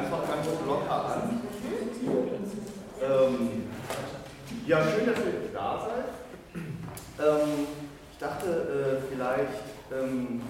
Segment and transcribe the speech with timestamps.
[0.00, 1.40] einfach ganz locker an.
[3.02, 3.62] Ähm,
[4.66, 6.08] ja, schön, dass ihr da seid.
[7.20, 7.66] Ähm,
[8.12, 9.60] ich dachte, äh, vielleicht
[9.92, 10.40] ähm,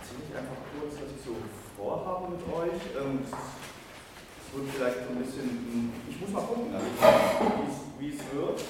[0.00, 1.36] erzähle ich einfach kurz, was ich so
[1.76, 2.80] vorhabe mit euch.
[2.96, 6.86] Ähm, es wird vielleicht so ein bisschen, ich muss mal gucken, also,
[7.98, 8.60] wie es wird.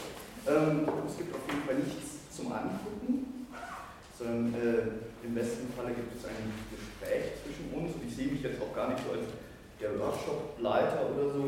[0.49, 3.47] Ähm, es gibt auf jeden Fall nichts zum Angucken,
[4.19, 8.43] sondern äh, im besten Falle gibt es ein Gespräch zwischen uns und ich sehe mich
[8.43, 9.27] jetzt auch gar nicht so als
[9.83, 11.43] der Workshop-Leiter oder so.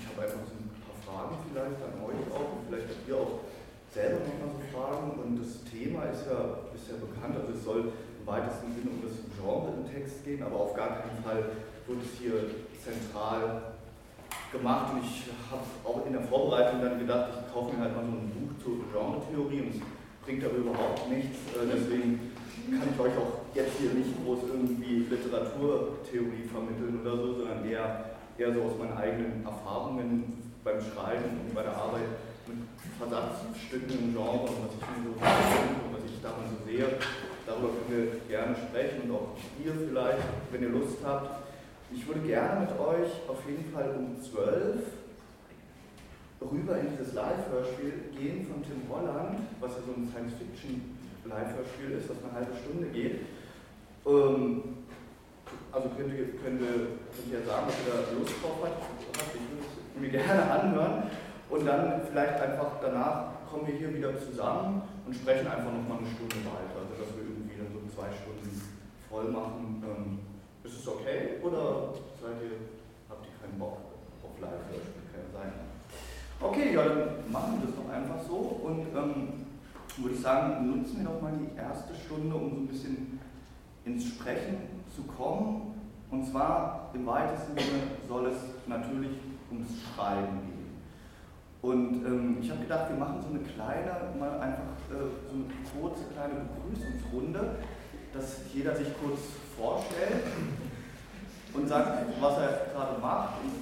[0.00, 2.56] Ich habe einfach so ein paar Fragen vielleicht an euch auch.
[2.56, 3.44] Und vielleicht habt ihr auch
[3.92, 5.20] selber noch mal so Fragen.
[5.20, 9.04] Und das Thema ist ja, ist ja bekannt, also es soll im weitesten Sinne um
[9.04, 12.40] das Genre im Text gehen, aber auf gar keinen Fall wird es hier
[12.80, 13.76] zentral
[14.48, 14.96] gemacht.
[14.96, 18.16] Und ich habe auch in der Vorbereitung dann gedacht, ich kaufe mir halt mal so
[18.16, 19.60] ein Buch zur Genre-Theorie.
[19.68, 19.76] Und
[20.24, 22.32] bringt aber überhaupt nichts, äh, deswegen
[22.70, 28.16] kann ich euch auch jetzt hier nicht groß irgendwie Literaturtheorie vermitteln oder so, sondern eher,
[28.38, 32.06] eher so aus meinen eigenen Erfahrungen beim Schreiben und bei der Arbeit
[32.46, 32.58] mit
[32.98, 36.86] Versatzstücken im Genre und was ich so und was ich daran so sehe.
[37.46, 41.42] Darüber können wir gerne sprechen und auch ihr vielleicht, wenn ihr Lust habt.
[41.92, 45.01] Ich würde gerne mit euch auf jeden Fall um 12
[46.50, 52.10] rüber in dieses Live-Hörspiel gehen von Tim Holland, was ja so ein Science-Fiction Live-Hörspiel ist,
[52.10, 53.26] das eine halbe Stunde geht.
[54.06, 54.82] Ähm,
[55.70, 58.82] also könnt ihr, könnt, ihr, könnt ihr sagen, ob ihr da Lust drauf habt.
[58.98, 61.10] Ich würde es mir gerne anhören.
[61.48, 66.08] Und dann vielleicht einfach danach kommen wir hier wieder zusammen und sprechen einfach nochmal eine
[66.08, 66.80] Stunde weiter.
[66.80, 68.48] Also dass wir irgendwie dann so zwei Stunden
[69.08, 69.84] voll machen.
[69.84, 70.18] Ähm,
[70.64, 71.38] ist es okay?
[71.42, 72.56] Oder seid ihr,
[73.08, 73.78] habt ihr keinen Bock
[74.24, 74.91] auf Live-Hörspiel?
[76.42, 78.34] Okay, ja, dann machen wir das doch einfach so.
[78.64, 79.46] Und ähm,
[79.96, 83.20] würde ich sagen, nutzen wir doch mal die erste Stunde, um so ein bisschen
[83.84, 84.56] ins Sprechen
[84.94, 85.74] zu kommen.
[86.10, 89.18] Und zwar im weitesten Sinne soll es natürlich
[89.50, 90.52] ums Schreiben gehen.
[91.62, 95.46] Und ähm, ich habe gedacht, wir machen so eine kleine, mal einfach äh, so eine
[95.70, 97.56] kurze kleine Begrüßungsrunde,
[98.12, 99.20] dass jeder sich kurz
[99.56, 100.24] vorstellt
[101.54, 103.52] und sagt, was er gerade macht und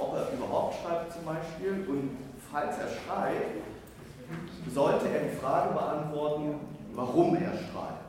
[0.00, 1.86] ob er überhaupt schreibt zum Beispiel.
[1.86, 3.62] Und falls er schreibt,
[4.72, 6.54] sollte er die Frage beantworten,
[6.92, 8.00] warum er schreibt.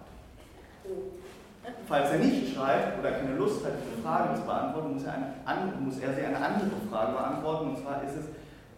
[1.87, 5.13] Falls er nicht schreibt oder keine Lust hat, diese Frage zu beantworten, muss er,
[5.45, 7.69] eine, muss er sie eine andere Frage beantworten.
[7.69, 8.25] Und zwar ist es,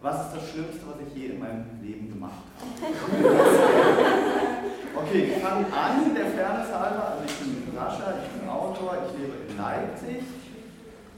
[0.02, 3.34] was ist das Schlimmste, was ich je in meinem Leben gemacht habe?
[4.96, 7.18] Okay, ich fange an, der Fairness halber.
[7.18, 10.22] Also ich bin Rascha, ich bin Autor, ich lebe in Leipzig.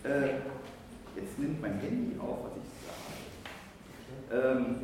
[0.02, 0.40] Äh,
[1.14, 2.65] jetzt nimmt mein Handy auf, was ich.
[4.32, 4.76] Ähm,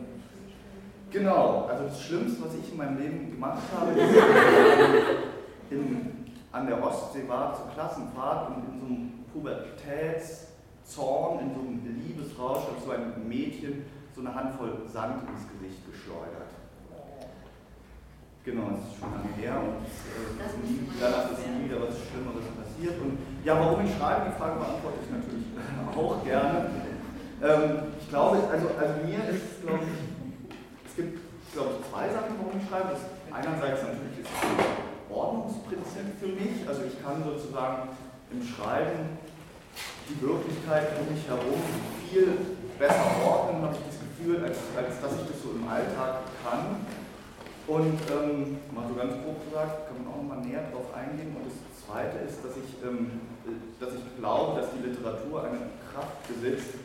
[1.12, 4.16] Genau, also das Schlimmste, was ich in meinem Leben gemacht habe, ist
[5.70, 11.82] in, an der Ostsee war zur Klassenfahrt und in so einem Pubertätszorn, in so einem
[12.00, 16.48] Liebesrausch, hat so ein Mädchen so eine Handvoll Sand ins Gesicht geschleudert.
[18.44, 19.88] Genau, das ist schon lange her und äh,
[20.98, 22.98] danach ist nie wieder was Schlimmeres passiert.
[23.02, 25.44] Und ja, warum ich schreibe, die Frage beantworte ich natürlich
[25.96, 26.91] auch gerne.
[27.42, 29.98] Ähm, ich glaube, also, also mir ist es, glaube ich,
[30.86, 31.18] es gibt,
[31.50, 32.94] glaube ich, zwei Sachen, warum ich schreibe.
[32.94, 33.02] Das
[33.34, 34.62] einerseits natürlich ist es ein
[35.10, 36.62] Ordnungsprinzip für mich.
[36.70, 37.90] Also ich kann sozusagen
[38.30, 39.18] im Schreiben
[40.06, 41.58] die Wirklichkeit um mich herum
[42.06, 42.30] viel
[42.78, 46.86] besser ordnen, habe ich das Gefühl, als, als dass ich das so im Alltag kann.
[47.66, 51.34] Und ähm, mal so ganz grob gesagt, kann man auch noch mal näher darauf eingehen.
[51.34, 53.18] Und das Zweite ist, dass ich, ähm,
[53.82, 56.78] dass ich glaube, dass die Literatur eine Kraft besitzt,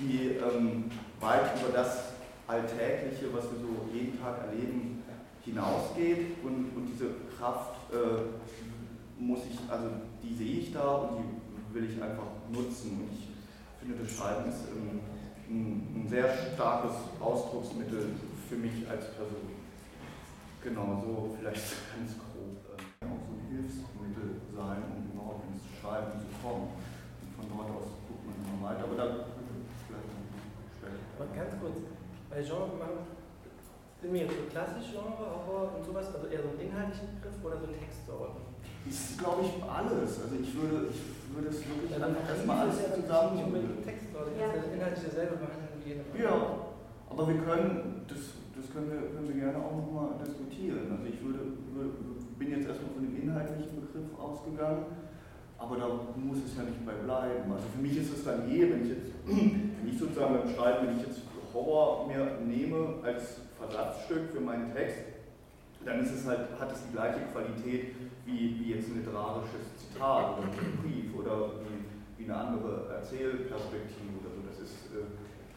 [0.00, 0.90] die ähm,
[1.20, 2.12] weit über das
[2.46, 5.02] Alltägliche, was wir so jeden Tag erleben,
[5.42, 9.88] hinausgeht und, und diese Kraft äh, muss ich, also
[10.22, 13.00] die sehe ich da und die will ich einfach nutzen.
[13.00, 13.28] Und ich
[13.78, 15.00] finde, das Schreiben ist ein,
[15.48, 18.10] ein, ein sehr starkes Ausdrucksmittel
[18.48, 19.54] für mich als Person.
[20.62, 21.62] Genau, so vielleicht
[21.96, 26.68] ganz grob äh, auch so ein Hilfsmittel sein, um überhaupt ins Schreiben zu kommen.
[27.22, 28.84] Und von dort aus guckt man immer weiter.
[28.84, 29.39] Aber da
[31.20, 31.44] später.
[31.44, 31.76] Ganz kurz,
[32.30, 33.04] bei Genre machen,
[34.00, 37.36] sind wir jetzt so klassisch Genre, Horror und sowas, also eher so ein inhaltlichen Begriff
[37.44, 38.48] oder so ein Textsorten?
[38.80, 40.10] Das ist, glaube ich, alles.
[40.24, 41.00] Also ich würde, ich
[41.36, 43.36] würde es wirklich einfach erstmal alles ja zusammen.
[43.36, 44.48] Nicht unbedingt Textsorte, ja.
[44.56, 46.04] das inhaltlich dasselbe machen wie jeder.
[46.16, 46.72] Ja,
[47.12, 50.88] aber wir können, das, das können, wir, können wir gerne auch nochmal diskutieren.
[50.96, 51.92] Also ich würde, würde,
[52.40, 55.09] bin jetzt erstmal von dem inhaltlichen Begriff ausgegangen,
[55.60, 55.86] aber da
[56.16, 57.52] muss es ja nicht bei bleiben.
[57.52, 60.88] Also für mich ist es dann eh, wenn ich jetzt, wenn ich sozusagen beim Schreiben,
[60.88, 61.20] wenn ich jetzt
[61.52, 65.04] Horror mir nehme als Versatzstück für meinen Text,
[65.84, 67.92] dann ist es halt, hat es die gleiche Qualität
[68.24, 71.84] wie, wie jetzt ein literarisches Zitat oder ein Brief oder wie,
[72.16, 74.40] wie eine andere Erzählperspektive oder so.
[74.48, 75.04] Das ist, äh,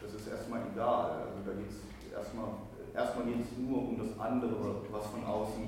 [0.02, 1.32] das ist erstmal egal.
[1.32, 1.80] Also da geht es
[2.12, 2.60] erstmal,
[2.92, 5.64] erstmal geht es nur um das andere, was von außen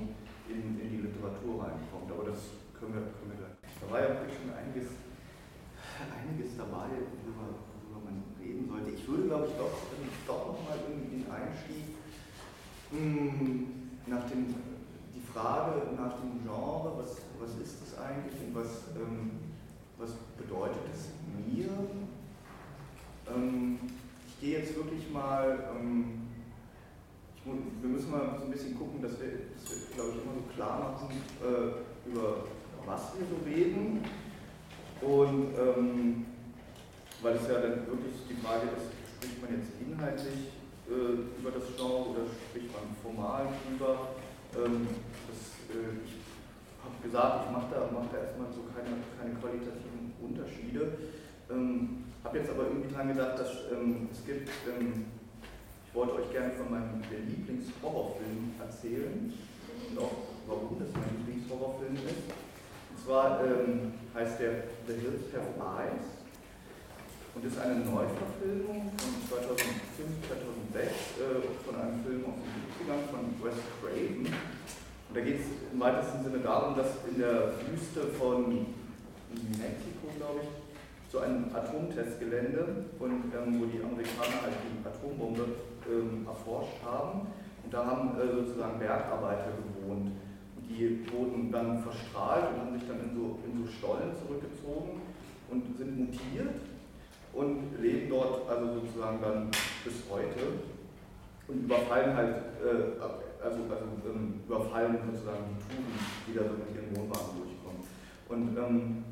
[0.49, 2.11] in, in die Literatur reinkommt.
[2.11, 3.36] Aber das können wir, können wir.
[3.81, 4.89] Da war ja wirklich schon einiges,
[6.01, 8.91] einiges dabei, worüber, worüber man reden sollte.
[8.91, 9.75] Ich würde, glaube ich, doch,
[10.25, 11.97] doch nochmal irgendwie den Einstieg
[12.91, 14.55] hm, nach dem,
[15.13, 19.31] die Frage nach dem Genre, was, was ist das eigentlich und was, ähm,
[19.97, 21.69] was bedeutet es mir?
[23.29, 23.79] Ähm,
[24.27, 26.27] ich gehe jetzt wirklich mal, ähm,
[27.35, 27.43] ich,
[27.81, 30.53] wir müssen mal so ein bisschen gucken, dass wir, dass wir glaube ich, immer so
[30.55, 31.09] klar machen,
[31.41, 32.45] äh, über
[32.87, 34.03] was wir so reden.
[35.01, 36.25] Und ähm,
[37.21, 40.49] weil es ja dann wirklich die Frage ist, spricht man jetzt inhaltlich
[40.87, 44.15] äh, über das Genre oder spricht man formal drüber?
[44.55, 44.87] Ähm,
[45.27, 46.15] das, äh, ich
[46.81, 50.97] habe gesagt, ich mache da, mach da erstmal so keine, keine qualitativen Unterschiede.
[51.51, 55.05] Ähm, habe jetzt aber irgendwie dran gedacht, dass ähm, es gibt, ähm,
[55.85, 59.33] ich wollte euch gerne von meinem Lieblingshorrorfilm erzählen
[59.89, 60.11] und auch
[60.47, 62.46] warum das mein Lieblingshorrorfilm ist.
[63.07, 66.27] Zwar ähm, heißt der The Hills Have Eyes
[67.33, 73.23] und ist eine Neuverfilmung von 2005, 2006 äh, von einem Film aus den 70ern von
[73.39, 74.27] Wes Craven.
[74.27, 78.75] Und da geht es im weitesten Sinne darum, dass in der Wüste von
[79.55, 80.51] Mexiko, glaube ich,
[81.09, 85.47] so ein Atomtestgelände und ähm, wo die Amerikaner halt die Atombombe
[85.87, 87.31] ähm, erforscht haben.
[87.63, 90.11] Und da haben äh, sozusagen Bergarbeiter gewohnt.
[90.69, 95.01] Die wurden dann verstrahlt und haben sich dann in so, in so Stollen zurückgezogen
[95.49, 96.55] und sind mutiert
[97.33, 99.49] und leben dort also sozusagen dann
[99.83, 100.59] bis heute
[101.47, 103.01] und überfallen halt, äh,
[103.41, 103.61] also, also
[104.05, 105.93] ähm, überfallen sozusagen die Tuben,
[106.27, 107.81] die da so mit ihren Wohnwagen durchkommen.
[108.27, 109.05] Und ähm,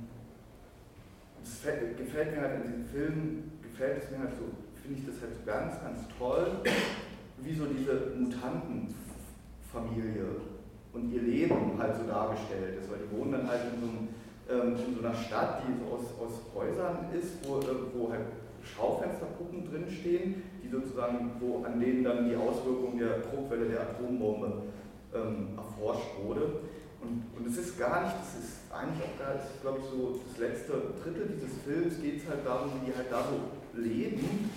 [1.42, 1.62] es
[1.98, 4.44] gefällt mir halt in diesem Film, gefällt es mir halt so,
[4.82, 6.60] finde ich das halt so ganz, ganz toll,
[7.38, 10.42] wie so diese Mutantenfamilie
[10.96, 14.08] und ihr Leben halt so dargestellt ist, weil die wohnen dann halt in so einem
[14.48, 18.30] ähm, in so einer Stadt, die so aus, aus Häusern ist, wo, äh, wo halt
[18.62, 24.70] Schaufensterpuppen drinstehen, die sozusagen, wo an denen dann die Auswirkung der Druckwelle der Atombombe
[25.14, 26.62] ähm, erforscht wurde.
[27.02, 30.20] Und, und es ist gar nicht, das ist eigentlich auch gar, ist, glaube ich, so
[30.22, 33.38] das letzte Drittel dieses Films geht es halt darum, wie die halt da so
[33.78, 34.50] leben.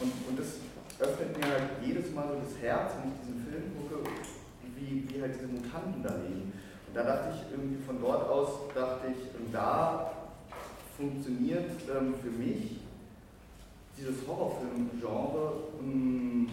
[0.00, 0.58] Und, und das
[0.98, 3.79] öffnet mir halt jedes Mal so das Herz, wenn ich diesen Film
[4.90, 6.52] wie, wie halt diese Mutanten da leben.
[6.86, 10.10] Und da dachte ich irgendwie von dort aus, dachte ich, da
[10.96, 12.80] funktioniert ähm, für mich
[13.96, 16.48] dieses Horrorfilm-Genre ähm,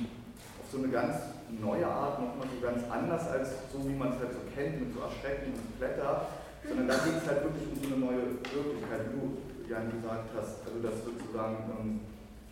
[0.61, 1.15] auf so eine ganz
[1.59, 4.93] neue Art, nochmal so ganz anders als so, wie man es halt so kennt, mit
[4.93, 6.27] so erschreckenden Blätter,
[6.67, 10.29] sondern da geht es halt wirklich um so eine neue Wirklichkeit, wie du, Jan, gesagt
[10.35, 10.63] hast.
[10.65, 11.99] Also, dass sozusagen ähm,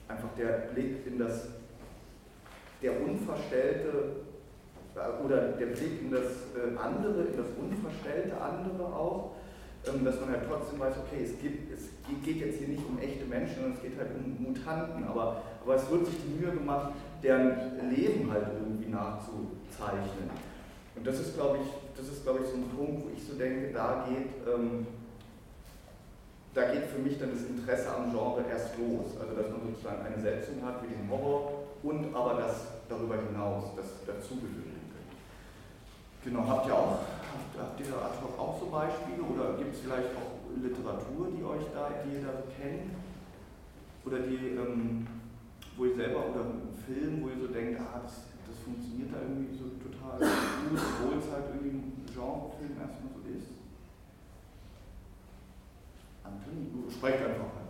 [0.08, 1.48] einfach der Blick in das,
[2.82, 4.26] der unverstellte
[5.24, 9.32] oder der Blick in das äh, andere, in das unverstellte andere auch,
[9.88, 11.90] ähm, dass man halt trotzdem weiß, okay, es, gibt, es
[12.24, 15.76] geht jetzt hier nicht um echte Menschen, sondern es geht halt um Mutanten, aber, aber
[15.76, 20.32] es wird sich die Mühe gemacht, deren Leben halt irgendwie nachzuzeichnen.
[20.96, 21.68] Und das ist, glaube ich,
[21.98, 24.88] das ist, glaube ich, so ein Punkt, wo ich so denke, da geht, ähm,
[26.54, 29.20] da geht für mich dann das Interesse am Genre erst los.
[29.20, 33.76] Also dass man sozusagen eine Setzung hat wie den Horror und aber das darüber hinaus,
[33.76, 34.75] das dazugehört.
[36.26, 39.82] Genau, habt ihr auch, habt, habt ihr ad hoc auch so Beispiele oder gibt es
[39.82, 42.98] vielleicht auch Literatur, die euch da, die ihr da kennt?
[44.04, 45.06] Oder die, ähm,
[45.78, 49.22] wo ihr selber, oder einen Film, wo ihr so denkt, ah, das, das funktioniert da
[49.22, 53.54] irgendwie so total gut, obwohl es halt irgendwie ein Genrefilm erstmal so ist?
[56.26, 57.65] Anthony, sprecht einfach mal.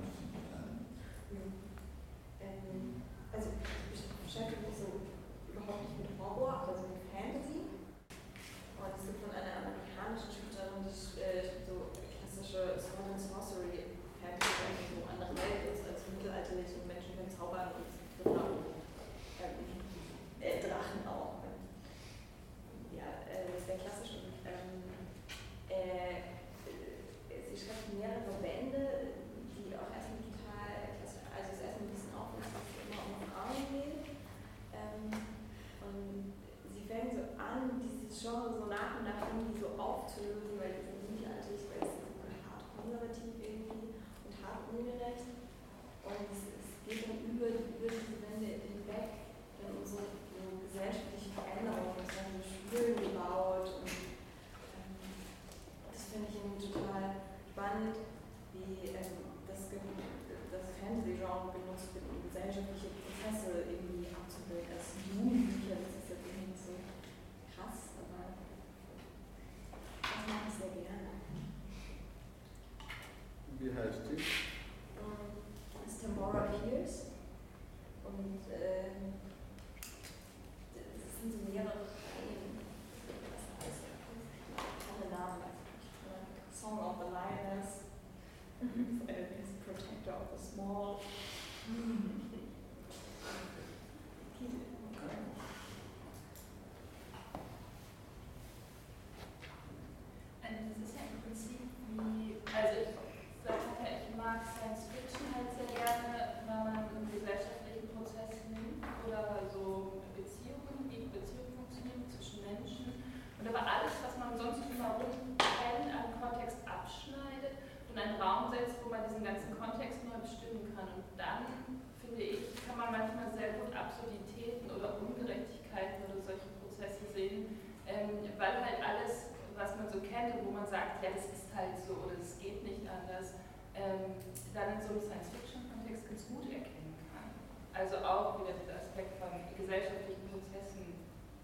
[131.05, 133.37] Ja, das ist halt so oder es geht nicht anders,
[133.77, 134.17] ähm,
[134.57, 137.29] dann in so einem Science-Fiction-Kontext ganz gut erkennen kann.
[137.77, 140.97] Also auch wieder dieser Aspekt von gesellschaftlichen Prozessen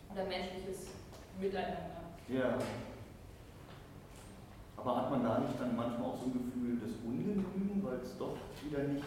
[0.10, 0.98] oder menschliches
[1.38, 2.18] Miteinander.
[2.25, 2.58] Ja.
[4.77, 8.18] Aber hat man da nicht dann manchmal auch so ein Gefühl des Ungenügen, weil es
[8.18, 8.34] doch
[8.65, 9.06] wieder nicht,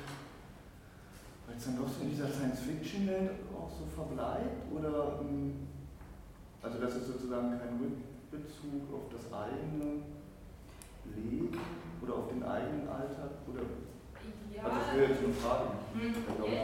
[1.47, 4.71] weil es dann doch so in dieser Science-Fiction-Welt auch so verbleibt?
[4.71, 5.67] Oder, ähm,
[6.63, 10.15] also dass es sozusagen kein Rückbezug auf das eigene
[11.15, 11.59] Leben
[12.03, 13.31] oder auf den eigenen Alltag?
[13.49, 13.63] Oder,
[14.55, 15.71] Ja, also das wäre jetzt eine Frage.
[15.95, 16.15] Mhm.
[16.47, 16.63] Ja.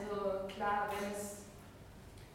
[0.00, 1.44] Also klar, wenn es,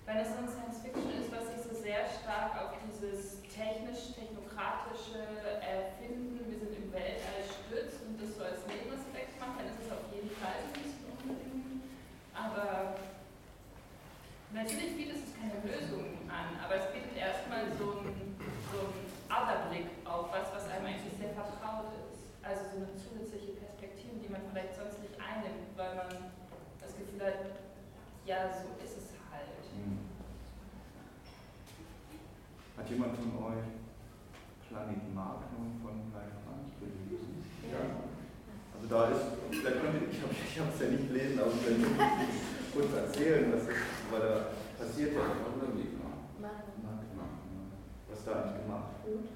[0.06, 5.18] wenn es so ein Science Fiction ist, was sich so sehr stark auf dieses technisch-technokratische
[5.66, 9.90] Erfinden, wir sind im Weltall stützt und das so als Nebenaspekt macht, dann ist es
[9.92, 11.90] auf jeden Fall so ein bisschen ungenügend.
[12.38, 13.02] Aber
[14.54, 18.38] natürlich bietet es keine Lösungen an, aber es bietet erstmal so einen
[18.70, 18.80] so
[19.26, 22.38] einen Other-Blick auf was, was einem eigentlich sehr vertraut ist.
[22.46, 26.10] Also so eine zusätzliche Perspektive, die man vielleicht sonst nicht einnimmt, weil man
[26.78, 27.42] das Gefühl hat,
[28.26, 29.50] ja, so ist es halt.
[29.74, 30.06] Hm.
[32.78, 33.66] Hat jemand von euch
[34.70, 37.42] Planet Magnum von Guy Frank gelesen?
[37.66, 38.06] Ja.
[38.78, 41.82] Also da ist, vielleicht könnt ihr, ich habe ich es ja nicht gelesen, aber könnt
[41.82, 41.98] ihr
[42.74, 44.34] kurz erzählen, was ist, weil da
[44.78, 45.66] passiert ja Magnum,
[48.16, 49.28] was da eigentlich gemacht wird.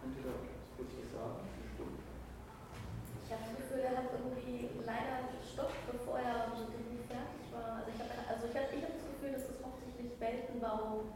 [0.00, 0.34] Könnt ihr da
[0.72, 1.44] kurz was sagen?
[1.44, 7.84] Ich habe das Gefühl, er hat irgendwie leider gestoppt, bevor er mit dem fertig war.
[7.84, 11.12] Also ich habe also ich hab, ich hab das Gefühl, dass das hauptsächlich Weltenbau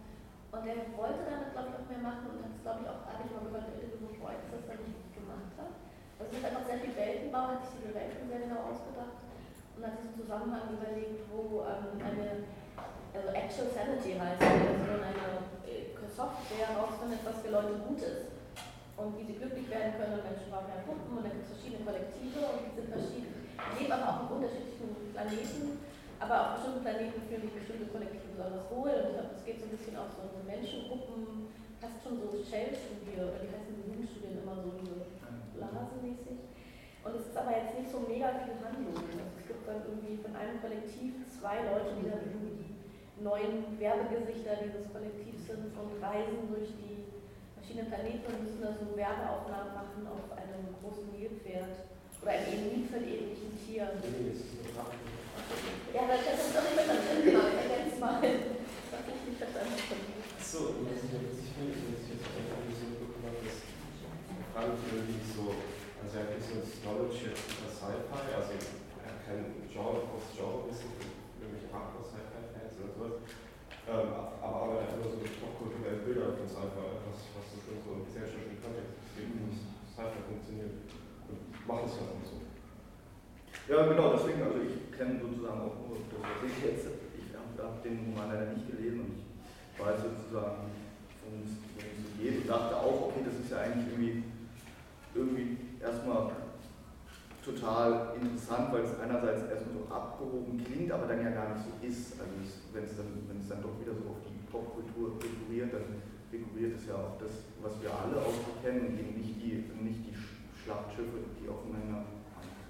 [0.52, 3.00] und er wollte damit, glaube ich, auch mehr machen und hat es, glaube ich, auch,
[3.08, 5.72] habe ich mal gehört, mit Reuters, dass er nicht gemacht hat.
[6.20, 9.16] Also es ist einfach sehr viel Weltenbau, hat sich diese Welten sehr genau ausgedacht
[9.76, 12.48] und hat diesen Zusammenhang überlegt, wo ähm, eine,
[13.12, 15.45] also Actual Sanity heißt, also eine
[16.16, 18.32] Software rausfindet, was für Leute gut ist
[18.96, 20.16] und wie sie glücklich werden können.
[20.16, 23.32] Und Menschen brauchen ja Gruppen und dann gibt es verschiedene Kollektive und die sind verschieden,
[23.76, 25.84] leben aber auch auf unterschiedlichen Planeten,
[26.16, 28.96] aber auf bestimmten Planeten fühlen sich bestimmte Kollektive besonders wohl.
[28.96, 33.20] Und ich glaube, es geht so ein bisschen auch so Menschengruppen, fast schon so Shell-Studie,
[33.20, 34.96] oder die heißen Jugendstudien immer so, so
[35.52, 36.48] blasenmäßig.
[37.04, 38.96] Und es ist aber jetzt nicht so mega viel Handlung.
[38.96, 42.45] Also es gibt dann irgendwie von einem Kollektiv zwei Leute, die dann die
[43.20, 47.08] neuen Werbegesichter dieses Kollektivs sind und reisen durch die
[47.56, 51.88] verschiedenen Planeten und müssen da so Werbeaufnahmen machen auf einem großen Nilpferd
[52.20, 53.88] oder einem Nilpferd-ähnlichen Tier.
[55.94, 58.20] Ja, das ist doch nicht mehr drin, genau, ich ergänze mal.
[58.86, 59.74] Das ist nicht verstanden.
[60.38, 63.42] Achso, was ich jetzt nicht finde, ist, dass ich jetzt einfach nicht so mitbekommen habe,
[63.42, 63.66] dass
[64.54, 65.58] Frank irgendwie so,
[65.98, 70.06] also er hat ein bisschen das Knowledge jetzt über Sci-Fi, also er hat kein Genre,
[70.06, 71.10] großes Genrewissen für
[71.42, 72.15] irgendwelche Hardcore-Sci-Fi-Fans
[72.96, 73.20] sowas,
[73.86, 74.08] ähm,
[74.40, 78.04] aber arbeitet immer so mit popkulturellen Bildern von Sci-Fi, was, was so schon so im
[78.08, 79.52] gesellschaftlichen Kontext deswegen wie
[79.92, 80.74] Sci-Fi funktioniert.
[81.28, 82.36] Und macht es ja auch so.
[83.68, 86.86] Ja, genau, deswegen, also ich kenne sozusagen auch nur das, was ich jetzt,
[87.18, 90.70] ich habe hab den Roman leider nicht gelesen und ich weiß sozusagen,
[91.20, 91.54] worum es
[92.16, 92.40] geht.
[92.40, 94.22] Ich dachte auch, okay, das ist ja eigentlich irgendwie,
[95.14, 96.45] irgendwie erstmal
[97.46, 101.72] total interessant, weil es einerseits erstmal so abgehoben klingt, aber dann ja gar nicht so
[101.78, 102.18] ist.
[102.18, 102.34] Also
[102.74, 106.98] wenn es dann, dann doch wieder so auf die Popkultur figuriert, dann figuriert es ja
[106.98, 110.16] auf das, was wir alle auch kennen eben nicht die, nicht die
[110.58, 112.02] Schlachtschiffe, die aufeinander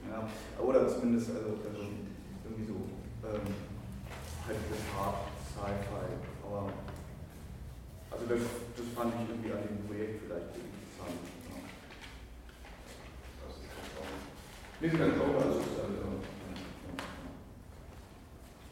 [0.04, 0.28] ja,
[0.60, 1.82] oder zumindest also, also
[2.44, 2.76] irgendwie so
[3.24, 3.48] ähm,
[4.44, 6.06] halt das Hard Sci-Fi.
[6.44, 6.68] Aber
[8.12, 8.44] also das,
[8.76, 11.35] das fand ich irgendwie an dem Projekt vielleicht interessant.
[14.80, 15.40] Nee, sie ganz sauber.
[15.40, 16.20] Also, also,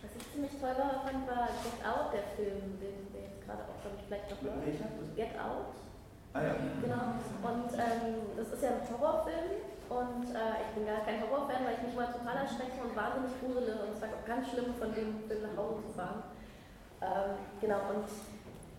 [0.03, 3.65] Was ich ziemlich toll war, fand, war Get Out, der Film, den wir jetzt gerade
[3.65, 4.61] auch, glaube ich, vielleicht noch mal.
[5.17, 5.73] Get Out.
[6.35, 6.55] Ah ja.
[6.83, 7.17] Genau.
[7.41, 11.81] Und ähm, das ist ja ein Horrorfilm und äh, ich bin gar kein Horrorfan, weil
[11.81, 14.93] ich mich mal total erschrecke und wahnsinnig grusele und es war auch ganz schlimm, von
[14.93, 16.21] dem Film nach Hause zu fahren.
[17.01, 18.05] Ähm, genau, und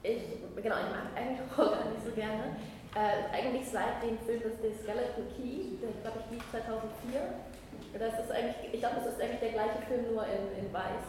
[0.03, 0.21] ich,
[0.61, 2.53] genau, ich mag eigentlich Horror gar nicht so gerne.
[2.95, 7.99] Äh, eigentlich seit dem Film ist The Skeleton Key, der glaube ich lief 2004.
[7.99, 11.03] Das ist eigentlich, ich glaube, das ist eigentlich der gleiche Film, nur in, in weiß,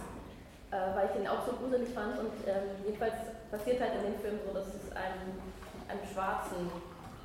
[0.74, 2.18] äh, weil ich den auch so gruselig fand.
[2.18, 3.14] Und ähm, jedenfalls
[3.50, 5.38] passiert halt in dem Film so, dass es einem,
[5.86, 6.74] einem Schwarzen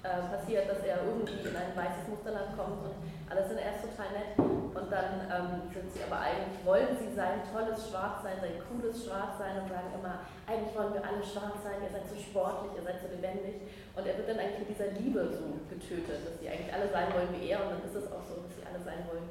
[0.02, 2.98] äh, passiert, dass er irgendwie in ein weißes Musterland kommt und
[3.30, 4.34] alles sind erst total nett.
[4.36, 9.62] Und dann ähm, sind sie aber eigentlich, wollen sie sein tolles Schwarzsein, sein cooles Schwarzsein
[9.62, 12.98] und sagen immer, eigentlich wollen wir alle schwarz sein, ihr seid so sportlich, ihr seid
[12.98, 13.68] so lebendig.
[13.94, 17.14] Und er wird dann eigentlich mit dieser Liebe so getötet, dass sie eigentlich alle sein
[17.14, 19.28] wollen wie er und dann ist es auch so, dass sie alle sein wollen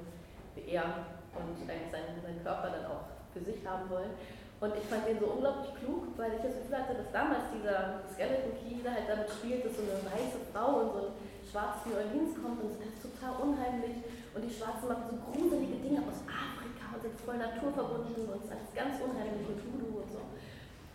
[0.55, 4.15] wie er und eigentlich seinen, seinen Körper dann auch für sich haben wollen.
[4.61, 8.05] Und ich fand den so unglaublich klug, weil ich das Gefühl hatte, dass damals dieser
[8.13, 11.13] Skeleton Key halt damit spielt, dass so eine weiße Frau in so ein
[11.49, 14.05] schwarzes New Orleans kommt und es ist total unheimlich
[14.37, 18.45] und die Schwarzen machen so gruselige Dinge aus Afrika und sind voll naturverbunden und es
[18.45, 20.23] ist alles ganz unheimlich und Voodoo und so.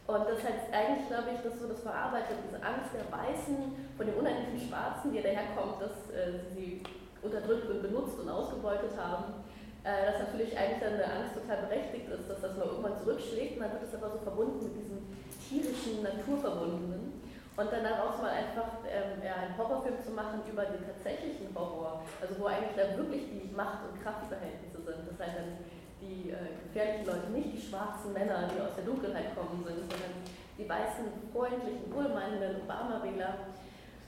[0.05, 3.57] Und das heißt eigentlich, glaube ich, dass so das verarbeitet, diese Angst der Weißen
[3.97, 6.85] von den unheimlichen Schwarzen, die daherkommt, dass äh, sie
[7.25, 9.41] unterdrückt und benutzt und ausgebeutet haben,
[9.85, 13.57] äh, dass natürlich eigentlich dann eine Angst total berechtigt ist, dass das mal irgendwann zurückschlägt
[13.57, 14.97] und dann wird es aber so verbunden mit diesem
[15.37, 17.21] tierischen, naturverbundenen.
[17.55, 22.01] Und dann daraus mal einfach ähm, ja, einen Horrorfilm zu machen über den tatsächlichen Horror,
[22.19, 25.07] also wo eigentlich da wirklich die Macht- und Kraftverhältnisse sind.
[25.07, 25.63] Das heißt dann
[26.01, 30.19] die äh, gefährlichen Leute, nicht die schwarzen Männer, die aus der Dunkelheit kommen sind, sondern
[30.57, 33.53] die weißen, freundlichen, wohlmeinenden Obama-Wähler,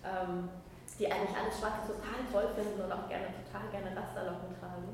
[0.03, 0.49] ähm,
[0.97, 4.91] die eigentlich alles Schwarze total toll finden und auch gerne total gerne Rasterlocken tragen.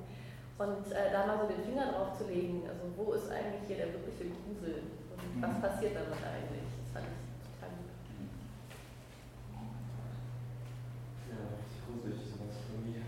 [0.57, 3.77] Und äh, da mal so den Finger drauf zu legen, also wo ist eigentlich hier
[3.77, 5.61] der wirkliche Grusel und was mhm.
[5.61, 6.69] passiert damit eigentlich?
[6.77, 7.89] Das fand ich total gut.
[11.29, 13.01] Ja, richtig gruselig, sowas von mir.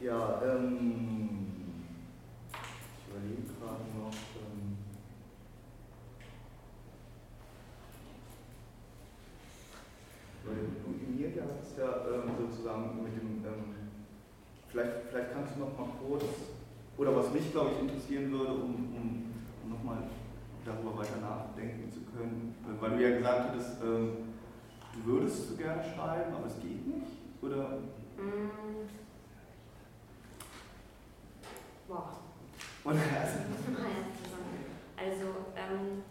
[0.00, 1.84] Ja, ähm,
[2.52, 4.12] ich überlege gerade noch.
[4.36, 4.76] Ähm,
[10.44, 13.64] weil du, Emilia, hast ja ähm, sozusagen mit dem, ähm,
[14.68, 16.24] vielleicht, vielleicht kannst du noch mal kurz,
[16.98, 19.98] oder was mich, glaube ich, interessieren würde, um, um, um nochmal
[20.64, 24.34] darüber weiter nachdenken zu können, weil du ja gesagt hattest, ähm,
[24.92, 27.78] du würdest so gerne schreiben, aber es geht nicht, oder?
[28.18, 28.90] Mm.
[31.86, 32.18] Boah.
[32.82, 33.38] Und also,
[34.96, 36.02] also ähm,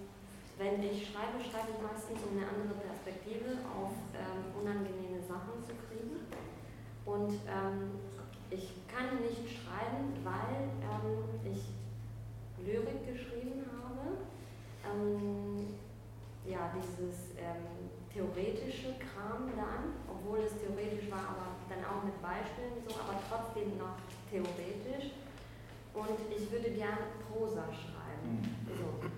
[0.58, 5.73] wenn ich schreibe, schreibe ich meistens, um eine andere Perspektive auf ähm, unangenehme Sachen zu
[5.89, 6.23] kriegen.
[7.06, 7.99] Und ähm,
[8.49, 11.73] ich kann nicht schreiben, weil ähm, ich
[12.63, 14.21] Lyrik geschrieben habe.
[14.86, 15.73] Ähm,
[16.45, 22.77] ja, dieses ähm, theoretische Kram dann, obwohl es theoretisch war, aber dann auch mit Beispielen
[22.86, 23.97] so, aber trotzdem noch
[24.29, 25.12] theoretisch
[25.93, 28.41] und ich würde gern Prosa schreiben.
[28.41, 28.77] Mhm.
[28.77, 29.10] So.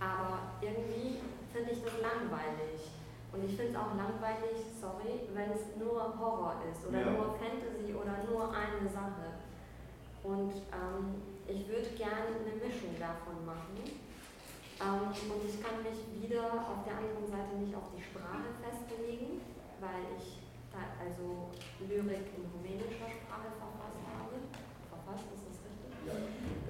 [0.00, 1.18] Aber irgendwie
[1.52, 2.97] finde ich das langweilig.
[3.38, 7.14] Und ich finde es auch langweilig, sorry, wenn es nur Horror ist oder ja.
[7.14, 9.38] nur Fantasy oder nur eine Sache.
[10.26, 13.78] Und ähm, ich würde gerne eine Mischung davon machen.
[14.82, 19.38] Ähm, und ich kann mich wieder auf der anderen Seite nicht auf die Sprache festlegen,
[19.78, 20.42] weil ich
[20.74, 21.54] da also
[21.86, 24.34] Lyrik in rumänischer Sprache verfasst habe.
[24.90, 25.46] Verfasst ist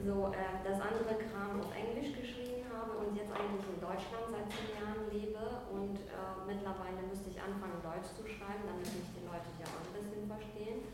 [0.04, 4.52] so äh, das andere Kram auf Englisch geschrieben habe und jetzt eigentlich in Deutschland seit
[4.52, 9.24] zehn Jahren lebe und äh, mittlerweile müsste ich anfangen Deutsch zu schreiben, damit mich die
[9.24, 10.84] Leute hier auch ein bisschen verstehen.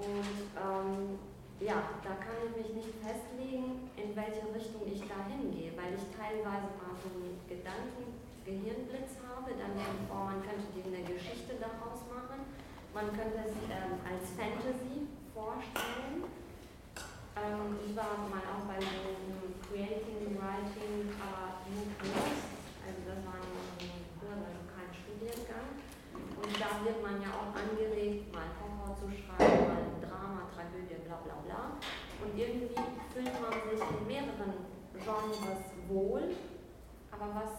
[0.00, 1.20] Und ähm,
[1.60, 6.04] ja, da kann ich mich nicht festlegen, in welche Richtung ich da hingehe, weil ich
[6.16, 11.04] teilweise mal so einen Gedanken, Gehirnblitz habe, dann denke ich, oh, man könnte dir eine
[11.04, 12.40] Geschichte daraus machen,
[12.96, 16.24] man könnte es ähm, als Fantasy vorstellen
[17.36, 22.38] ähm, ich war mal auch bei so einem Creating, Writing, aber nur Kurs.
[22.86, 25.74] Also das war nur ein Kurs, also kein Studiengang.
[26.14, 31.18] Und da wird man ja auch angeregt, mal Horror zu schreiben, mal Drama, Tragödie, bla
[31.18, 31.62] bla bla.
[32.22, 32.78] Und irgendwie
[33.10, 34.54] fühlt man sich in mehreren
[34.94, 36.34] Genres wohl,
[37.10, 37.52] aber was,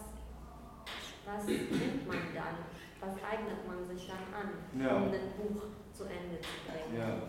[1.28, 2.56] was nimmt man dann?
[3.00, 4.48] Was eignet man sich dann an,
[4.80, 4.96] ja.
[4.96, 6.98] um ein Buch zu Ende zu bringen?
[6.98, 7.22] Ja.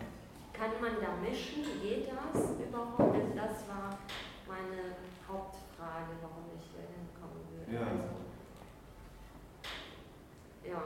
[0.52, 1.62] Kann man da mischen?
[1.80, 3.14] Geht das überhaupt?
[3.14, 3.98] Also das war
[4.50, 4.98] meine
[5.30, 7.70] Hauptfrage, warum ich hier hinkommen würde.
[7.70, 7.86] Ja.
[7.86, 8.18] Also,
[10.66, 10.82] ja.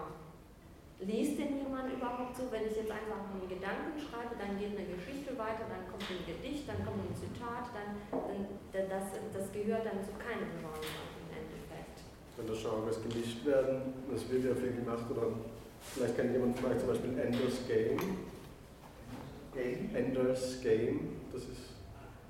[1.00, 2.52] liest denn jemand überhaupt so?
[2.52, 6.28] Wenn ich jetzt einfach einen Gedanken schreibe, dann geht eine Geschichte weiter, dann kommt ein
[6.28, 11.28] Gedicht, dann kommt ein Zitat, dann, dann das, das gehört dann zu keinem Genre im
[11.32, 12.04] Endeffekt.
[12.36, 15.32] Wenn das Genres gemischt werden, das wird ja viel gemacht, oder
[15.80, 17.98] vielleicht kennt jemand vielleicht zum Beispiel Ender's Game.
[19.54, 19.94] Game?
[19.94, 21.73] Ender's Game, das ist,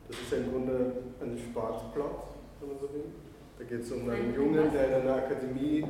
[0.09, 3.11] das ist im Grunde ein Sportplot, wenn man so will.
[3.59, 5.85] Da geht es um einen Jungen, der in einer Akademie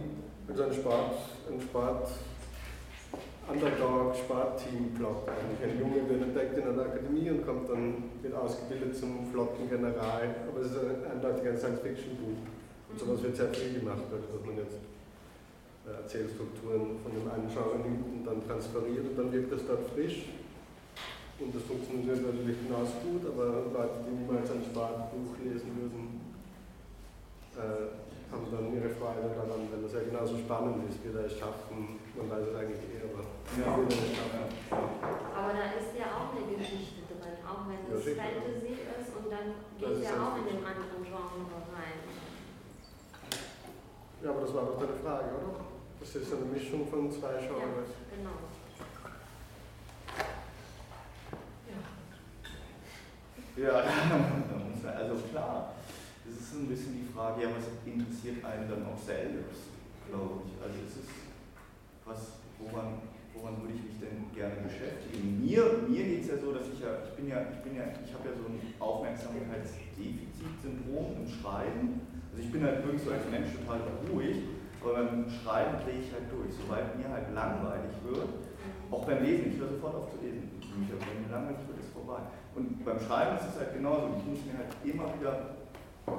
[0.46, 1.16] mit seinem Sport,
[1.50, 2.08] ein Sport
[3.48, 5.60] Underdog Sportteam-Plot eigentlich.
[5.60, 10.48] Ein Junge wird entdeckt in einer Akademie und kommt dann, wird ausgebildet zum Flottengeneral.
[10.48, 12.40] Aber es ist ein, eindeutig ein Science-Fiction-Buch.
[12.90, 14.78] Und sowas wird sehr viel gemacht, also dass man jetzt
[15.84, 19.90] äh, Erzählstrukturen von dem einen Genre nimmt und dann transferiert und dann wirkt das dort
[19.92, 20.24] frisch.
[21.40, 26.20] Und das funktioniert natürlich genauso gut, aber Leute, die niemals ein Sportbuch lesen würden,
[27.58, 27.90] äh,
[28.30, 31.98] haben dann ihre Freude daran, wenn das ja genauso spannend ist, wie wir es schaffen.
[32.14, 33.26] Man weiß es eigentlich eher, aber
[33.58, 33.66] Ja.
[33.74, 38.22] Aber da ist ja auch eine Geschichte drin, auch wenn Ja, es sicher.
[38.22, 39.46] Fantasy ist und dann
[39.78, 41.98] Das geht ja auch in den anderen Genre rein.
[44.22, 45.66] Ja, aber das war doch deine Frage, oder?
[46.00, 47.90] Das ist eine Mischung von zwei Genres.
[48.14, 48.38] Genau.
[53.56, 53.70] Ja,
[54.98, 55.74] also klar.
[56.26, 59.70] Es ist ein bisschen die Frage, ja, was interessiert einen dann auch selbst,
[60.10, 60.58] glaube ich.
[60.58, 61.14] Also es ist
[62.02, 62.98] was, woran,
[63.30, 65.38] woran würde ich mich denn gerne beschäftigen?
[65.38, 67.94] Mir, mir geht es ja so, dass ich ja, ich bin ja, ich bin ja,
[68.02, 72.02] ich habe ja so ein Aufmerksamkeitsdefizitsyndrom im Schreiben.
[72.34, 74.50] Also ich bin halt wirklich so als Mensch total ruhig,
[74.82, 76.50] aber beim Schreiben drehe ich halt durch.
[76.58, 78.50] Sobald mir halt langweilig wird,
[78.90, 80.50] auch beim Lesen, ich höre sofort auf zu lesen.
[80.58, 82.22] Wenn mir langweilig wird, ist vorbei.
[82.54, 84.10] Und beim Schreiben ist es halt genauso.
[84.18, 85.56] Ich muss mir halt immer wieder,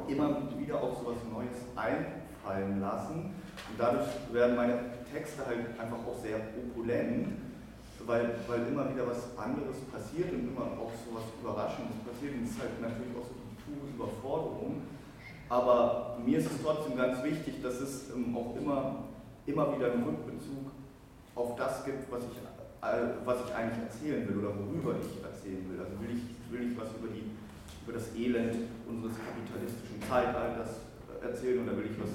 [0.07, 3.33] immer wieder auf sowas Neues einfallen lassen.
[3.69, 4.79] Und dadurch werden meine
[5.11, 7.39] Texte halt einfach auch sehr opulent,
[8.05, 12.35] weil, weil immer wieder was anderes passiert und immer auch sowas Überraschendes passiert.
[12.35, 14.81] Und es ist halt natürlich auch so die pure Überforderung.
[15.47, 19.05] Aber mir ist es trotzdem ganz wichtig, dass es ähm, auch immer,
[19.45, 20.73] immer wieder einen Rückbezug
[21.35, 22.39] auf das gibt, was ich,
[23.25, 25.79] was ich eigentlich erzählen will oder worüber ich erzählen will.
[25.79, 27.33] Also will ich, will ich was über, die,
[27.83, 30.85] über das Elend unseres kapitalistischen Zeitalters
[31.21, 32.13] erzählen oder will ich was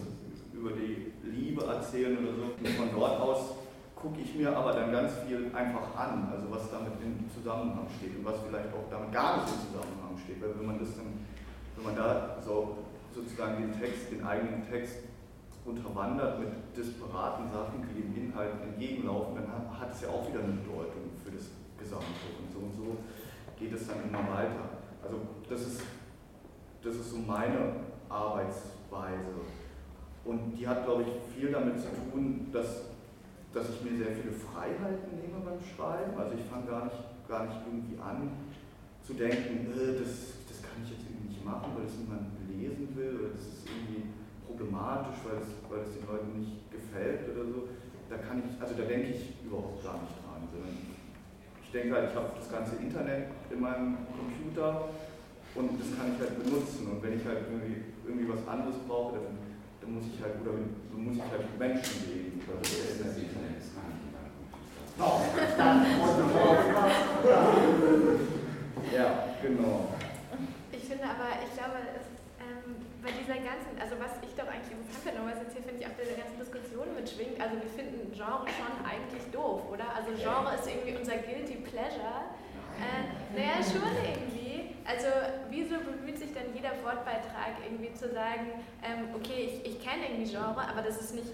[0.55, 2.45] über die Liebe erzählen oder so.
[2.55, 3.61] Und von dort aus
[3.97, 8.17] gucke ich mir aber dann ganz viel einfach an, also was damit im Zusammenhang steht
[8.17, 10.41] und was vielleicht auch damit gar nicht im Zusammenhang steht.
[10.41, 11.21] Weil wenn man das dann,
[11.77, 12.79] wenn man da so
[13.15, 15.05] sozusagen den Text, den eigenen Text
[15.65, 20.53] unterwandert mit disparaten Sachen, die dem Inhalt entgegenlaufen, dann hat, es ja auch wieder eine
[20.53, 22.27] Bedeutung für das Gesamte.
[22.41, 22.97] Und so und so
[23.59, 24.81] geht es dann immer weiter.
[25.03, 25.83] Also das ist,
[26.83, 27.75] das ist so meine
[28.09, 29.45] Arbeitsweise.
[30.25, 32.83] Und die hat, glaube ich, viel damit zu tun, dass,
[33.53, 36.19] dass ich mir sehr viele Freiheiten nehme beim Schreiben.
[36.19, 38.31] Also ich fange gar nicht, gar nicht irgendwie an
[39.03, 42.95] zu denken, äh, das, das kann ich jetzt irgendwie nicht machen, weil es niemand lesen
[42.95, 43.60] will oder das ist
[44.61, 47.69] irgendwie problematisch, weil es, weil es den Leuten nicht gefällt oder so.
[48.09, 50.77] Da kann ich, also da denke ich überhaupt gar nicht dran, sondern
[51.63, 54.91] ich denke halt, ich habe das ganze Internet in meinem Computer
[55.55, 56.91] und das kann ich halt benutzen.
[56.91, 59.39] Und wenn ich halt irgendwie, irgendwie was anderes brauche, dann,
[59.81, 62.43] dann muss ich halt, oder dann muss ich halt mit Menschen reden.
[62.51, 62.75] Oder so.
[62.99, 64.91] Das Internet ist gar nicht in deinem Computer.
[64.99, 65.23] Doch,
[68.91, 69.07] Ja,
[69.41, 69.95] genau.
[70.75, 71.79] Ich finde aber, ich glaube,
[73.03, 75.87] bei dieser ganzen, also was ich doch eigentlich interessant finde, was jetzt hier finde ich
[75.89, 79.89] auch der ganzen Diskussion mitschwingt, also wir finden Genre schon eigentlich doof, oder?
[79.97, 82.29] Also Genre ist irgendwie unser guilty pleasure.
[82.81, 84.77] Äh, naja, schon irgendwie.
[84.85, 85.09] Also
[85.51, 90.31] wieso bemüht sich dann jeder Wortbeitrag irgendwie zu sagen, ähm, okay, ich, ich kenne irgendwie
[90.31, 91.29] Genre, aber das ist nicht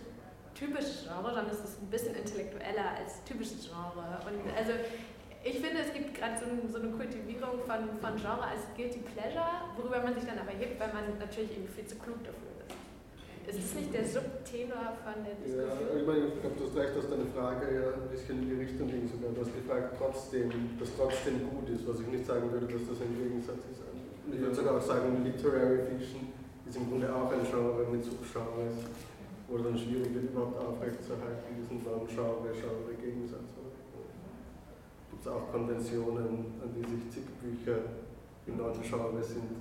[0.55, 4.18] typisches Genre, sondern es ist ein bisschen intellektueller als typisches Genre.
[4.26, 4.72] Und also
[5.46, 9.70] ich finde, es gibt gerade so, so, eine Kultivierung von, von Genre als Guilty Pleasure,
[9.78, 12.74] worüber man sich dann aber hebt, weil man natürlich irgendwie viel zu klug dafür ist.
[13.46, 16.02] Ist das nicht der Subtenor von der Ja, Diskussion?
[16.02, 18.59] ich meine, ich glaube, du hast recht, dass deine Frage ja ein bisschen in die
[18.59, 19.30] Richtung ging sogar.
[19.30, 20.50] Du hast gefragt, trotzdem,
[20.82, 23.87] dass trotzdem gut ist, was ich nicht sagen würde, dass das ein Gegensatz ist.
[24.26, 26.35] Ich würde sogar auch sagen, Literary Fiction
[26.66, 28.90] ist im Grunde auch ein Genre mit Subgenres,
[29.46, 33.56] wo es dann schwierig wird, überhaupt aufrechtzuerhalten, diesen Genre-Genre-Gegensatz.
[35.26, 37.98] Es auch Konventionen, an die sich zig Bücher
[38.46, 39.56] in neuen Genres sind,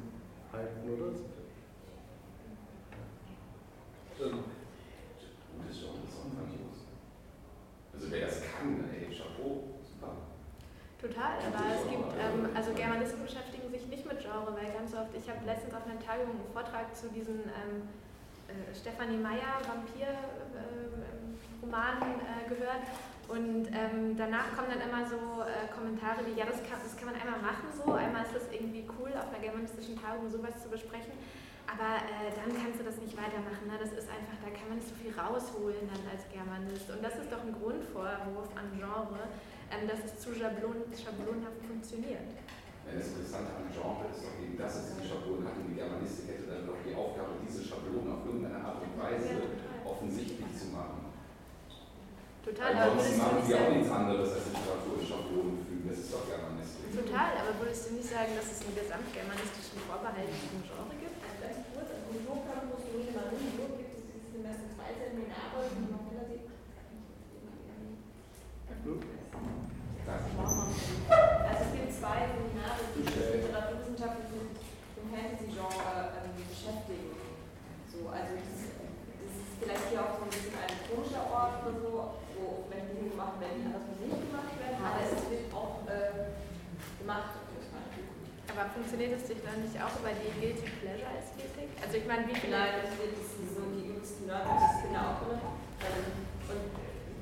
[0.54, 1.10] halten, oder?
[5.58, 6.86] Gutes Genre ist auch grandios.
[7.91, 10.30] Also wer es kann, ey, Chapeau, super.
[11.01, 15.17] Total, aber es gibt, ähm, also Germanisten beschäftigen sich nicht mit Genre, weil ganz oft,
[15.17, 17.89] ich habe letztens auf einer Tagung einen Vortrag zu diesen ähm,
[18.54, 22.86] äh, Stefanie Meyer Vampir-Romanen äh, gehört
[23.28, 27.10] Und ähm, danach kommen dann immer so äh, Kommentare wie, ja, das kann, das kann
[27.10, 30.70] man einmal machen so, einmal ist das irgendwie cool, auf einer germanistischen Tagung sowas zu
[30.70, 31.18] besprechen,
[31.66, 33.66] aber äh, dann kannst du das nicht weitermachen.
[33.66, 33.82] Ne?
[33.82, 36.86] Das ist einfach, da kann man nicht so viel rausholen dann als Germanist.
[36.94, 39.26] Und das ist doch ein Grundvorwurf an Genre,
[39.74, 42.30] ähm, dass es zu Schablon, schablonhaft funktioniert.
[42.86, 46.30] Das Interessante am Genre ist doch eben, dass es die Schablonen hat und die Germanistik
[46.30, 50.70] hätte dann doch die Aufgabe, diese Schablonen auf irgendeine Art und Weise Ja, offensichtlich zu
[50.70, 51.05] machen.
[52.46, 55.06] Total, aber Ansonsten würdest du machen nicht sie auch sagen, nichts anderes als Literatur in
[55.10, 55.86] Schablonen fügen.
[55.90, 56.86] Das ist doch Germanistik.
[56.94, 61.18] total, aber würdest du nicht sagen, dass es einen gesamtgermanistischen Vorbehalt diesem Genre gibt?
[61.26, 65.58] Also ganz kurz, also im Burgcampus Louis Marie Burg gibt es dieses Semester zwei Seminare,
[65.74, 66.46] die man relativ
[71.50, 77.10] Also es gibt zwei Seminare, die sich mit Literaturwissenschaften und dem Fantasy-Genre ähm, beschäftigen.
[77.90, 81.74] So, also das, das ist vielleicht hier auch so ein bisschen ein komischer Ort oder
[81.82, 85.82] so, wo vielleicht Dinge gemacht werden, die anderswo nicht gemacht werden, aber es wird auch
[85.90, 86.36] äh,
[87.02, 87.42] gemacht.
[88.52, 91.68] Aber funktioniert es sich dann nicht auch über die Guilty Pleasure Ästhetik?
[91.84, 92.56] Also ich meine, wie viele...
[92.56, 95.44] Nein, das ist so die übelsten Nerds, das ist genau drin.
[95.84, 96.08] Ähm,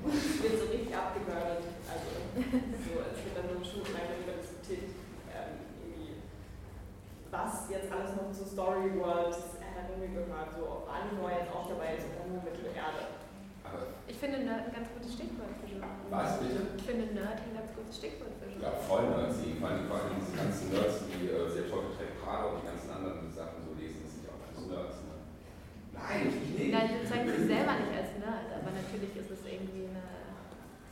[0.06, 1.66] und es wird so richtig abgemördert.
[1.90, 4.94] Also so, es wird dann so ein Schulrein darüber diskutiert,
[5.34, 6.22] ähm, irgendwie,
[7.34, 12.06] was jetzt alles noch zur Story World Anime gehört, so ob jetzt auch dabei ist
[12.06, 13.18] oder nur Mittelerde.
[14.06, 15.90] Ich finde Nerd ein ganz gutes Stichwort für Genre.
[16.14, 16.78] was bitte?
[16.78, 17.54] Ich finde Nerd ein
[17.94, 18.64] ganz gutes Stichwort für Genre.
[18.64, 19.38] Ja, voll Nerds.
[19.44, 22.62] Die, vor allem, vor allem diese ganzen Nerds, die äh, sehr toll getrennt Prada und
[22.62, 24.98] die ganzen anderen Sachen so lesen, das sind ja auch alles Nerds.
[25.06, 25.16] Ne?
[25.94, 26.72] Nein, ich nicht.
[26.74, 30.06] Nein, du zeigst dich selber nicht als Nerd, aber natürlich ist es irgendwie eine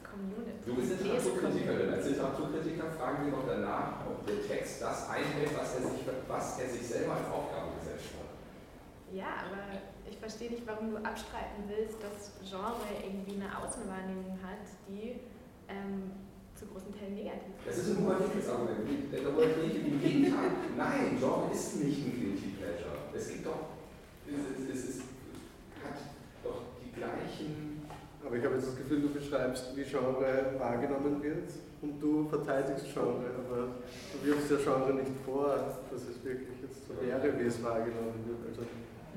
[0.06, 0.62] Community.
[0.62, 1.90] Du bist Literaturkritikerin.
[1.90, 6.46] Als Literaturkritiker fragen wir noch danach, ob der Text das einhält, was er sich, was
[6.62, 8.30] er sich selber als Aufgabe gesetzt hat.
[9.12, 14.64] Ja, aber ich verstehe nicht, warum du abstreiten willst, dass Genre irgendwie eine Außenwahrnehmung hat,
[14.88, 15.20] die
[15.68, 16.12] ähm,
[16.62, 19.10] zu großen Teilen negativ Das ist ein überlegtes Argument.
[19.10, 20.54] Da wollte ich im Gegenteil.
[20.78, 23.10] Nein, Genre ist nicht ein Guilty Pleasure.
[23.10, 23.82] Es gibt doch,
[24.30, 24.98] es, es, es, es
[25.82, 25.98] hat
[26.46, 27.82] doch die gleichen.
[28.22, 31.50] Aber ich habe jetzt das Gefühl, du beschreibst, wie Genre wahrgenommen wird
[31.82, 33.82] und du verteidigst Genre, aber
[34.14, 35.58] du wirfst ja Genre nicht vor,
[35.90, 38.40] dass es wirklich jetzt so wäre, wie es wahrgenommen wird.
[38.48, 38.62] Also,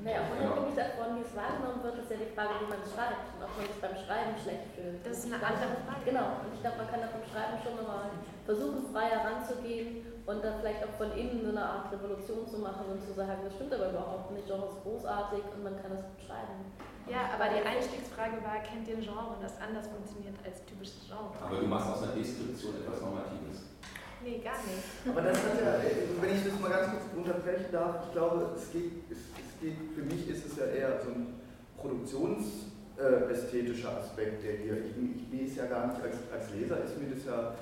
[0.05, 3.25] Naja, unabhängig davon, wie es wahrgenommen wird, ist ja die Frage, wie man es schreibt
[3.33, 5.01] und ob man sich beim Schreiben schlecht fühlt.
[5.01, 6.05] Das ist eine andere Frage.
[6.05, 8.13] Genau, und ich glaube, man kann da beim Schreiben schon nochmal
[8.45, 12.85] versuchen, freier ranzugehen und dann vielleicht auch von innen so eine Art Revolution zu machen
[12.85, 16.05] und zu sagen, das stimmt aber überhaupt nicht, Genre ist großartig und man kann das
[16.05, 16.69] gut schreiben.
[17.09, 21.33] Ja, aber die Einstiegsfrage war, kennt ihr ein Genre, das anders funktioniert als typisches Genre?
[21.33, 23.73] Aber du machst aus einer Deskription etwas Normatives.
[24.21, 24.85] Nee, gar nicht.
[25.05, 28.71] Aber das hat ja, wenn ich das mal ganz kurz unterbrechen darf, ich glaube, es
[28.73, 31.33] geht, es, es geht für mich ist es ja eher so ein
[31.81, 34.93] produktionsästhetischer Aspekt, der hier, ich,
[35.33, 37.55] ich ist ja gar nicht, als, als Leser ist mir das ja,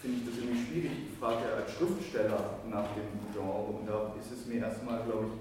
[0.00, 4.14] finde ich das irgendwie schwierig, ich frage ja als Schriftsteller nach dem Genre und da
[4.16, 5.34] ist es mir erstmal, glaube ich,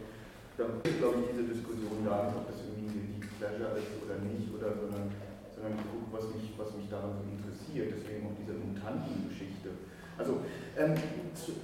[0.59, 3.89] da ist, glaube ich, diese Diskussion gar nicht, ob das irgendwie ein Deep Pleasure ist
[4.03, 5.09] oder nicht, oder, sondern,
[5.49, 9.73] sondern ich gucke, was mich, was mich daran so interessiert, deswegen auch diese Mutantengeschichte.
[10.13, 10.45] Also,
[10.77, 10.93] ähm,
[11.33, 11.57] zu,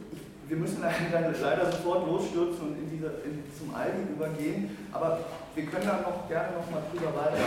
[0.50, 0.82] wir müssen
[1.12, 5.20] dann leider sofort losstürzen und in diese, in, zum Algen übergehen, aber
[5.56, 7.38] wir können da noch gerne noch mal drüber weiter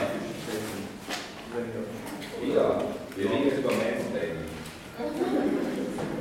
[0.42, 0.88] sprechen.
[2.54, 2.80] Ja,
[3.16, 4.48] wir reden jetzt über Mansplaining.